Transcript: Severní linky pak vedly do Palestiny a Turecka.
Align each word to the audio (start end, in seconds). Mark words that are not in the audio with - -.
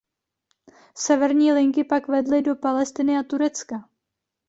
Severní 0.97 1.53
linky 1.53 1.83
pak 1.83 2.07
vedly 2.07 2.41
do 2.41 2.55
Palestiny 2.55 3.17
a 3.17 3.23
Turecka. 3.23 3.89